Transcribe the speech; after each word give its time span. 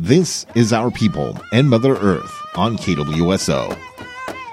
This 0.00 0.46
is 0.54 0.72
Our 0.72 0.92
People 0.92 1.36
and 1.52 1.68
Mother 1.68 1.96
Earth 1.96 2.32
on 2.54 2.76
KWSO. 2.76 3.76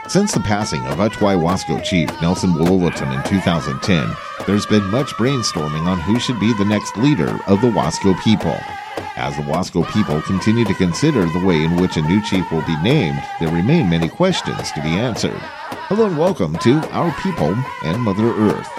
Since 0.08 0.33
the 0.33 0.40
passing 0.40 0.83
of 0.88 1.00
Otway 1.00 1.36
Wasco 1.36 1.83
Chief 1.83 2.10
Nelson 2.20 2.54
Wallulatum 2.54 3.15
in 3.15 3.29
2010, 3.29 4.10
there's 4.47 4.66
been 4.66 4.84
much 4.86 5.10
brainstorming 5.10 5.86
on 5.86 6.00
who 6.00 6.20
should 6.20 6.39
be 6.39 6.52
the 6.55 6.66
next 6.66 6.97
leader 6.97 7.29
of 7.46 7.62
the 7.62 7.70
Wasco 7.70 8.20
people. 8.23 8.58
As 9.18 9.36
the 9.36 9.44
Wasco 9.44 9.88
people 9.94 10.20
continue 10.23 10.66
to 10.66 10.73
consider 10.73 11.28
the 11.28 11.46
way 11.46 11.63
in 11.63 11.75
which 11.75 11.96
a 11.96 12.01
new 12.01 12.23
chief 12.23 12.51
will 12.51 12.65
be 12.65 12.81
named, 12.81 13.21
there 13.39 13.53
remain 13.53 13.87
many 13.87 14.09
questions 14.09 14.71
to 14.71 14.81
be 14.81 14.97
answered. 14.97 15.39
Hello 15.89 16.07
and 16.07 16.17
welcome 16.17 16.57
to 16.57 16.80
Our 16.89 17.13
People 17.21 17.55
and 17.84 18.02
Mother 18.02 18.30
Earth. 18.30 18.70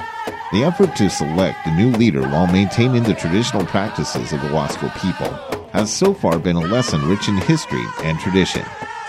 The 0.51 0.65
effort 0.65 0.97
to 0.97 1.11
select 1.11 1.65
a 1.65 1.77
new 1.77 1.93
leader 1.93 2.23
while 2.23 2.49
maintaining 2.49 3.05
the 3.05 3.15
traditional 3.15 3.65
practices 3.65 4.33
of 4.33 4.41
the 4.43 4.49
Wasco 4.49 4.93
people 5.01 5.56
has 5.77 5.93
so 5.93 6.15
far 6.15 6.39
been 6.39 6.57
a 6.57 6.61
lesson 6.61 7.07
rich 7.07 7.29
in 7.29 7.37
history 7.37 7.85
and 8.03 8.19
tradition. 8.19 8.65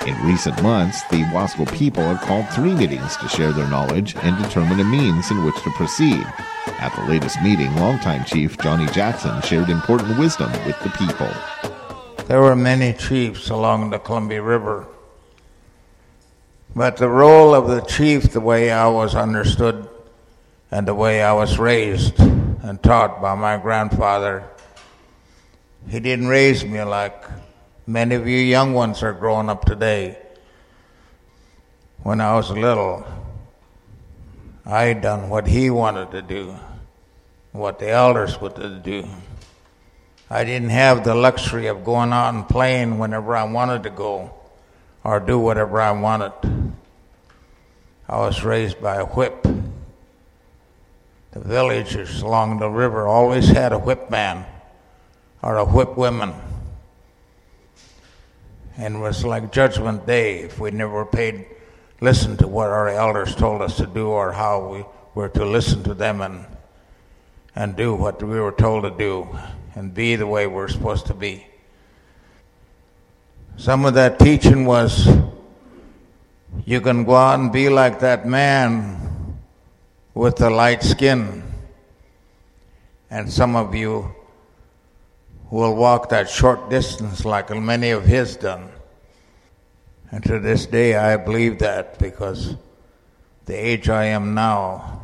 In 0.05 0.21
recent 0.25 0.61
months, 0.61 1.01
the 1.03 1.23
Wasco 1.31 1.65
people 1.73 2.03
have 2.03 2.19
called 2.19 2.45
three 2.49 2.75
meetings 2.75 3.15
to 3.17 3.29
share 3.29 3.53
their 3.53 3.69
knowledge 3.69 4.17
and 4.17 4.37
determine 4.43 4.81
a 4.81 4.83
means 4.83 5.31
in 5.31 5.45
which 5.45 5.55
to 5.63 5.71
proceed. 5.71 6.25
At 6.79 6.93
the 6.93 7.05
latest 7.05 7.41
meeting, 7.41 7.73
longtime 7.77 8.25
Chief 8.25 8.57
Johnny 8.57 8.85
Jackson 8.87 9.41
shared 9.43 9.69
important 9.69 10.19
wisdom 10.19 10.51
with 10.65 10.77
the 10.83 10.89
people. 10.89 11.31
There 12.25 12.41
were 12.41 12.57
many 12.57 12.91
chiefs 12.91 13.49
along 13.49 13.91
the 13.91 13.99
Columbia 13.99 14.41
River, 14.41 14.87
but 16.75 16.97
the 16.97 17.07
role 17.07 17.55
of 17.55 17.69
the 17.69 17.79
chief, 17.79 18.33
the 18.33 18.41
way 18.41 18.71
I 18.71 18.89
was 18.89 19.15
understood 19.15 19.87
and 20.69 20.85
the 20.85 20.93
way 20.93 21.23
I 21.23 21.31
was 21.31 21.57
raised 21.57 22.19
and 22.19 22.83
taught 22.83 23.21
by 23.21 23.35
my 23.35 23.55
grandfather, 23.55 24.43
he 25.89 25.99
didn't 26.01 26.27
raise 26.27 26.65
me 26.65 26.83
like 26.83 27.23
many 27.85 28.15
of 28.15 28.27
you 28.27 28.37
young 28.37 28.73
ones 28.73 29.03
are 29.03 29.13
growing 29.13 29.49
up 29.49 29.63
today. 29.63 30.17
When 32.03 32.19
I 32.19 32.35
was 32.35 32.49
little, 32.51 33.05
I 34.65 34.93
done 34.93 35.29
what 35.29 35.47
he 35.47 35.69
wanted 35.69 36.11
to 36.11 36.21
do, 36.21 36.55
what 37.53 37.79
the 37.79 37.89
elders 37.89 38.39
wanted 38.39 38.83
to 38.83 39.01
do. 39.01 39.07
I 40.29 40.43
didn't 40.43 40.69
have 40.69 41.05
the 41.05 41.15
luxury 41.15 41.67
of 41.67 41.85
going 41.85 42.11
out 42.11 42.33
and 42.33 42.47
playing 42.47 42.99
whenever 42.99 43.35
I 43.35 43.45
wanted 43.45 43.83
to 43.83 43.89
go 43.89 44.33
or 45.05 45.21
do 45.21 45.39
whatever 45.39 45.79
I 45.79 45.91
wanted. 45.91 46.33
I 48.09 48.17
was 48.19 48.43
raised 48.43 48.81
by 48.81 48.97
a 48.97 49.05
whip. 49.05 49.41
The 51.31 51.39
villagers 51.39 52.21
along 52.21 52.59
the 52.59 52.69
river 52.69 53.07
always 53.07 53.47
had 53.47 53.71
a 53.71 53.79
whip 53.79 54.11
man 54.11 54.45
or 55.41 55.57
a 55.57 55.65
whip 55.65 55.97
woman. 55.97 56.33
And 58.77 58.97
it 58.97 58.99
was 58.99 59.25
like 59.25 59.51
Judgment 59.51 60.05
Day 60.05 60.39
if 60.39 60.59
we 60.59 60.71
never 60.71 61.05
paid 61.05 61.45
listen 61.99 62.37
to 62.37 62.47
what 62.47 62.69
our 62.69 62.89
elders 62.89 63.35
told 63.35 63.61
us 63.61 63.77
to 63.77 63.87
do 63.87 64.07
or 64.07 64.31
how 64.31 64.67
we 64.67 64.85
were 65.15 65.29
to 65.29 65.45
listen 65.45 65.83
to 65.83 65.93
them 65.95 66.21
and 66.21 66.45
and 67.55 67.75
do 67.75 67.95
what 67.95 68.21
we 68.21 68.39
were 68.39 68.51
told 68.51 68.83
to 68.83 68.91
do 68.91 69.27
and 69.73 69.91
be 69.91 70.15
the 70.15 70.27
way 70.27 70.45
we're 70.45 70.67
supposed 70.67 71.07
to 71.07 71.13
be. 71.15 71.43
Some 73.57 73.85
of 73.85 73.95
that 73.95 74.19
teaching 74.19 74.65
was 74.65 75.09
you 76.65 76.81
can 76.81 77.03
go 77.03 77.15
out 77.15 77.39
and 77.39 77.51
be 77.51 77.69
like 77.69 77.99
that 78.01 78.27
man 78.27 79.39
with 80.13 80.35
the 80.35 80.51
light 80.51 80.83
skin. 80.83 81.43
And 83.09 83.31
some 83.31 83.55
of 83.55 83.73
you 83.73 84.13
will 85.49 85.75
walk 85.75 86.09
that 86.09 86.29
short 86.29 86.69
distance 86.69 87.23
like 87.23 87.49
many 87.49 87.91
of 87.91 88.05
his 88.05 88.35
done. 88.35 88.69
And 90.11 90.23
to 90.23 90.39
this 90.39 90.65
day, 90.65 90.95
I 90.95 91.17
believe 91.17 91.59
that 91.59 91.99
because 91.99 92.55
the 93.45 93.55
age 93.55 93.89
I 93.89 94.05
am 94.05 94.33
now, 94.33 95.01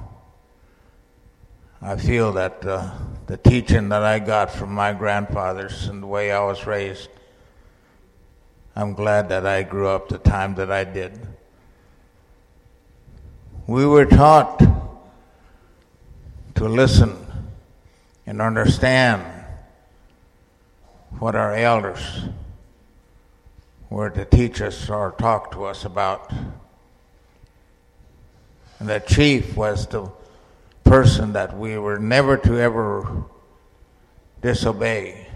I 1.82 1.98
feel 1.98 2.32
that 2.34 2.66
uh, 2.66 2.92
the 3.28 3.38
teaching 3.38 3.90
that 3.90 4.04
I 4.04 4.20
got 4.20 4.52
from 4.52 4.74
my 4.74 4.94
grandfathers 4.94 5.88
and 5.88 6.02
the 6.02 6.08
way 6.08 6.32
I 6.32 6.44
was 6.44 6.66
raised, 6.66 7.10
I'm 8.76 8.94
glad 8.94 9.30
that 9.30 9.46
I 9.46 9.64
grew 9.64 9.88
up 9.88 10.10
the 10.10 10.18
time 10.18 10.56
that 10.56 10.72
I 10.72 10.84
did. 10.84 11.28
We 13.68 13.86
were 13.86 14.06
taught 14.06 14.60
to 16.56 16.66
listen 16.70 17.16
and 18.26 18.42
understand 18.42 19.43
what 21.20 21.36
our 21.36 21.54
elders 21.54 22.26
were 23.90 24.10
to 24.10 24.26
teach 24.26 24.62
us 24.62 24.90
or 24.90 25.12
talk 25.12 25.52
to 25.52 25.66
us 25.66 25.86
about. 25.86 26.32
And 28.80 28.90
the 28.90 29.00
chief 29.00 29.56
was 29.56 29.88
the 29.88 30.10
person 30.84 31.34
that 31.34 31.58
we 31.58 31.78
were 31.78 32.00
never 32.00 32.38
to 32.38 32.60
ever 32.60 33.24
disobey 34.42 35.28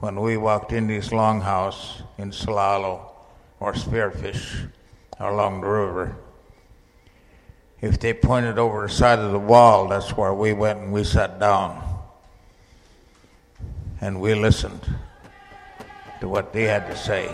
when 0.00 0.20
we 0.20 0.36
walked 0.36 0.72
in 0.72 0.86
this 0.86 1.08
longhouse 1.08 2.02
in 2.16 2.30
Celilo 2.30 3.10
or 3.60 3.72
Spearfish 3.74 4.70
along 5.20 5.60
the 5.60 5.68
river. 5.68 6.16
If 7.80 8.00
they 8.00 8.12
pointed 8.12 8.58
over 8.58 8.86
the 8.86 8.92
side 8.92 9.18
of 9.18 9.32
the 9.32 9.38
wall, 9.38 9.88
that's 9.88 10.16
where 10.16 10.34
we 10.34 10.52
went 10.52 10.80
and 10.80 10.92
we 10.92 11.04
sat 11.04 11.38
down 11.38 11.87
and 14.00 14.20
we 14.20 14.34
listened 14.34 14.80
to 16.20 16.28
what 16.28 16.52
they 16.52 16.64
had 16.64 16.86
to 16.86 16.96
say. 16.96 17.28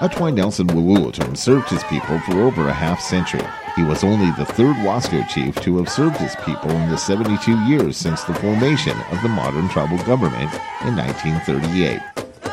Otway 0.00 0.30
Nelson 0.30 0.68
Wallulatum 0.68 1.36
served 1.36 1.68
his 1.68 1.82
people 1.84 2.20
for 2.20 2.40
over 2.40 2.68
a 2.68 2.72
half 2.72 3.00
century. 3.00 3.42
He 3.74 3.82
was 3.82 4.04
only 4.04 4.30
the 4.32 4.44
third 4.44 4.76
Wasco 4.76 5.28
chief 5.28 5.56
to 5.62 5.76
have 5.78 5.88
served 5.88 6.18
his 6.18 6.36
people 6.44 6.70
in 6.70 6.88
the 6.88 6.96
72 6.96 7.52
years 7.64 7.96
since 7.96 8.22
the 8.22 8.34
formation 8.34 8.96
of 9.10 9.20
the 9.22 9.28
modern 9.28 9.68
tribal 9.68 9.98
government 9.98 10.52
in 10.84 10.94
1938. 10.94 12.00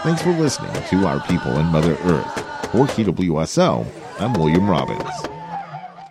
Thanks 0.03 0.23
for 0.23 0.31
listening 0.31 0.73
to 0.89 1.05
Our 1.05 1.19
People 1.27 1.51
and 1.51 1.71
Mother 1.71 1.97
Earth. 2.03 2.33
For 2.71 2.87
KWSO, 2.87 3.85
I'm 4.19 4.33
William 4.33 4.67
Robbins. 4.67 5.34